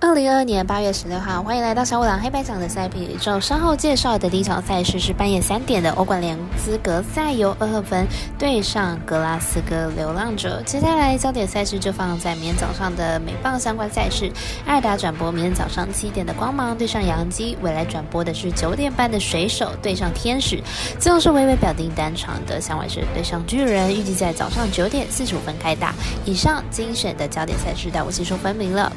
[0.00, 3.40] 二零二二年八月十六号，欢迎来到小五郎黑白奖的赛品宇宙。
[3.40, 8.06] 稍后介绍的第一场赛事是半夜三点的欧冠联资格赛，由厄赫芬
[8.38, 10.62] 对上格拉斯哥流浪者。
[10.64, 14.30] 接下来焦点赛事就放在明天早上的美棒相关赛事。
[14.64, 20.62] 艾达转播明天早上七点的光芒对上洋基，未来转播的是九点半的水手对上天使。
[21.00, 25.92] 最后是微微表定单场的响尾蛇对上巨人，预计在早上九点四十五分开打。
[26.24, 28.92] 以上精选的焦点赛事，带我细说分明了。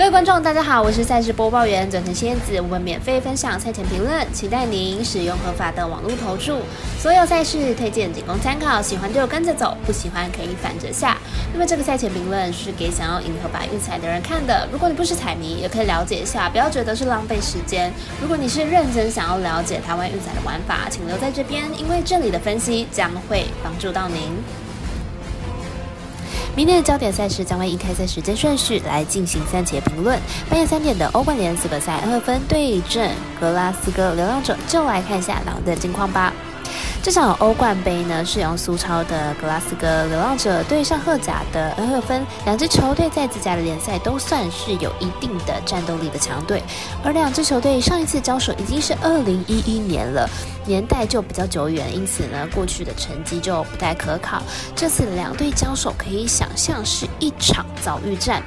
[0.00, 6.60] 各位观众，大家好，我是赛事播报员转成仙子，我们免费分享赛前评论，期待您使用合法的网络投注。
[6.98, 11.18] 所有赛事推荐仅供参考，喜欢就跟着走，不喜欢可以反着下。
[11.52, 17.92] 那么这个赛前评论是给想要赢合法运彩的人看的，如果你不是彩迷，也可以了解一下，不要觉得是浪费时间。
[18.22, 24.32] 如果你是认真想要了解台湾运彩的玩法，请留在这边，因为这里的分析将会帮助到您。
[26.56, 30.18] 明天的焦点赛事将会以开赛时间顺序来进行三节评论。
[30.48, 36.32] 半夜三点的欧冠联资格赛，二分对阵格拉斯哥流浪者，就来看一下狼队的近况吧。
[37.02, 46.62] 这场欧冠杯呢，是由苏超的格拉斯哥流浪者对上荷甲的恩赫芬，两支球队在自家的联赛都算是有一定的战斗力的强队，
[47.02, 50.28] 而两支球队上一次交手已经是二零一一年了，
[50.66, 54.42] 年代就比较久远，因此呢，过去的成绩就不太可考。
[54.76, 58.42] 这次两队交手可以想象是一场遭遇战。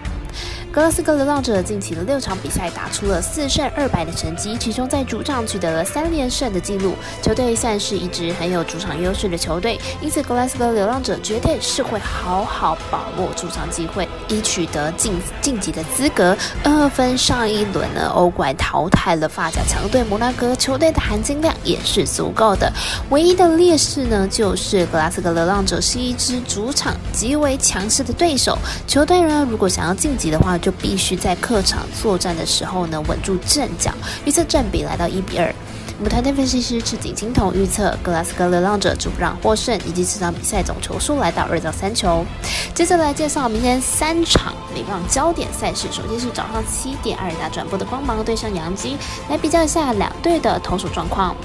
[0.74, 6.96] 格拉斯哥流浪者近期的六场比赛打出了四胜二败的成绩，其中在主场取得了三连胜的记录。
[7.22, 16.36] 球队算是一支很有主场优势的球队，因此格拉斯哥流浪者绝对是会好好把握主场机会，以取得晋晋级的资格。
[16.64, 22.72] 二分上一轮呢，欧冠淘汰了发甲强队摩纳哥，球队的含金量也是足够的。
[23.10, 28.58] 唯一的劣势呢，就是格拉斯哥流浪者是一支主场极为强势的对手。
[28.88, 33.92] 球队呢，如果想要晋级的话，就必须在客场作战的时候呢，稳住阵脚。
[34.26, 35.54] 预测占比来到一比二。
[36.00, 42.26] 我们团队分析师赤井青铜预测格拉斯哥流浪者主让获胜，以及这场比赛总球数来到二到三球。
[42.74, 45.88] 接着来介绍明天三场美棒焦点赛事。
[45.92, 48.98] 首先是早上七点二大转播的光芒对上杨基，
[49.30, 51.36] 来比较一下两队的投手状况。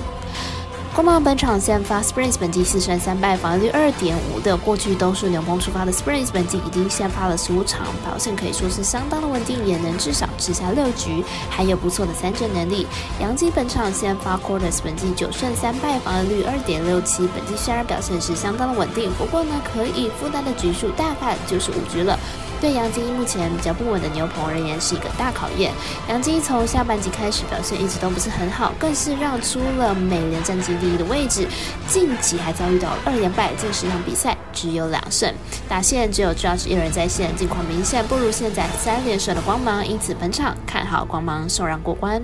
[0.98, 12.84] 光芒本场先发 Springs 本季四胜三败，防御率二点五的，过去都是牛棚出发的 Springs 本季已经先发了十五场，表现可以说是相当的稳定，也能至少吃下六局，还有不错的三振能力。
[13.20, 22.19] 杨基本场先发 Quarters 本季九胜三败，防御率二点六七，本季虽然表现是相当的稳定，不过呢，可以负担的局数大概就是五局了。
[22.61, 25.73] 对杨基目前比较不稳的牛棚而言是一个大考验。
[26.09, 31.47] 杨基从下半季开始表现一直都不是很好，更是让出了美联战绩第一的位置。
[31.89, 35.33] 近期还遭遇到二连败，近十场比赛只有两胜，
[35.69, 42.23] 打线只有 Judge 一人在线，近况明显不如现在三连胜的光芒，因此本场看好光芒受让过关。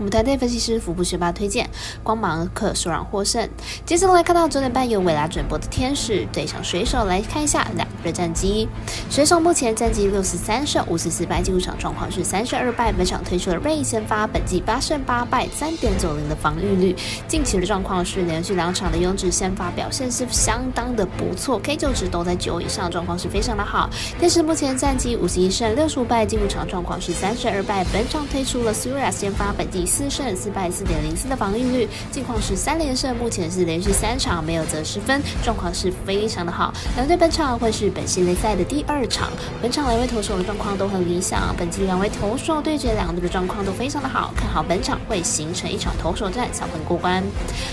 [0.00, 1.68] 我们团队分析师福布学霸推荐
[2.02, 3.46] 光芒可首让获胜。
[3.84, 8.66] 接着来看到九点半有伟拉转播的天使对上水手，来看一下两个战绩。
[9.10, 12.90] 水手目前战绩六十三胜五十四败，进入场状况是三胜二败。
[12.90, 16.96] 本场推出了瑞先发，本季八胜八败，三点九零的防御率。
[17.28, 23.90] 近期的状况是连续两场的优质先发表现是相当的不错，K 九值都在九以上，状况是非常的好。
[24.18, 27.84] 天使目前战绩五十一胜六十五败，进入场状况是三胜二败。
[27.92, 29.89] 本场推出了 s u r a 先发，本季。
[29.90, 36.72] 四胜四败，四点零四的防御率，近况是三连胜，目前是连续三场没有得失分，状况是非常的好。
[36.94, 39.30] 两队本场会是本系列赛的第二场，
[39.60, 47.20] 本场两位投手的状况都很理想，本季两位投手对决，两队的状况都非常的好，看好本场会形成一场投手战，小分过关。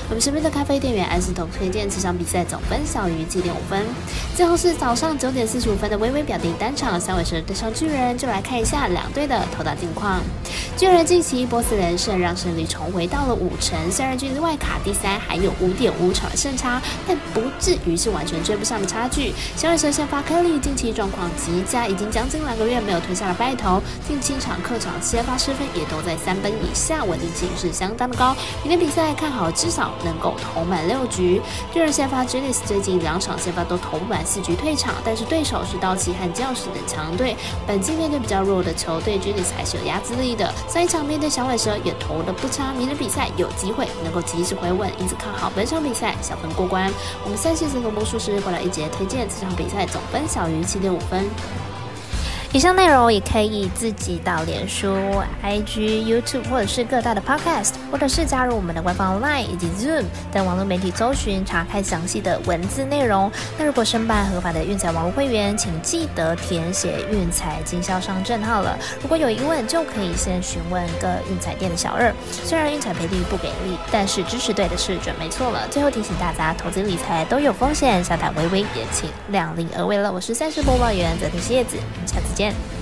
[0.09, 3.85] 我们身边的咖啡店员安斯头推荐这场比赛总分小于七点五分。
[4.35, 10.19] 最后是早上九点四十五分的微微表定单场，三尾蛇对上巨人，就来看一下两队的投打近况。
[10.75, 12.17] 巨人近期波斯连胜。
[12.17, 19.31] 让胜率重回到了五成，虽然距离外卡第三还有五点五场的胜差，但不至于是完全追不上的差距。
[19.55, 28.35] 小尾蛇先发科利近期状况极佳，已经将近两个月没有吞下了败投，近七场客场先发失分也都在三分以下，稳定性是相当的高。
[28.63, 31.39] 明天比赛看好至少能够投满六局。
[31.71, 37.35] 巨人先发 j e n i s 最近两场先发都投不满四局退场，但是对手是道奇和教士等强队，
[37.67, 40.51] 本季面对比较弱的球队 j e n i s 还是有压制力的。
[40.67, 41.93] 上一场面对小尾蛇也。
[41.99, 46.91] 投的不差，明日比赛有机会能够及时回稳，因此看好本场比赛小分过关。
[47.23, 51.25] 我们三线子和魔术师过来一节推荐，这场比赛总分小于七点五分。
[52.53, 54.95] 以上内容也可以自己到脸书、
[55.43, 57.73] IG、YouTube 或者是各大的 Podcast。
[57.91, 63.31] 或者是加入我们的官方 LINE 以及 Zoom 等网络媒体搜寻查看详细的文字内容。
[63.57, 68.77] 那如果申办合法的运彩网络会员，请记得填写运彩经销商证号了。
[69.01, 72.13] 如果有疑问，就可以先询问各运彩店的小二。
[72.31, 75.67] 虽然运彩赔率不给力，但是支持对的是准没错了。
[75.69, 80.11] 最后提醒大家，投资理财都有风险，下胆微微也请量力而为了。
[80.11, 82.76] 我是赛事播报员泽田叶子，下次见。